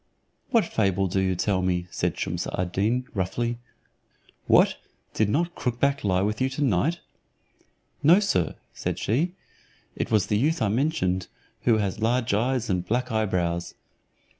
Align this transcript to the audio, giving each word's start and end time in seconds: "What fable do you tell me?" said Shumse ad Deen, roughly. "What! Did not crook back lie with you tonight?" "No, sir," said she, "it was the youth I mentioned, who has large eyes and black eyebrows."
"What 0.49 0.65
fable 0.65 1.05
do 1.05 1.19
you 1.19 1.35
tell 1.35 1.61
me?" 1.61 1.85
said 1.91 2.15
Shumse 2.17 2.47
ad 2.57 2.71
Deen, 2.71 3.07
roughly. 3.13 3.59
"What! 4.47 4.77
Did 5.13 5.29
not 5.29 5.53
crook 5.53 5.79
back 5.79 6.03
lie 6.03 6.23
with 6.23 6.41
you 6.41 6.49
tonight?" 6.49 6.99
"No, 8.01 8.19
sir," 8.19 8.55
said 8.73 8.97
she, 8.97 9.35
"it 9.95 10.09
was 10.09 10.25
the 10.25 10.39
youth 10.39 10.59
I 10.59 10.69
mentioned, 10.69 11.27
who 11.65 11.77
has 11.77 11.99
large 12.01 12.33
eyes 12.33 12.67
and 12.67 12.83
black 12.83 13.11
eyebrows." 13.11 13.75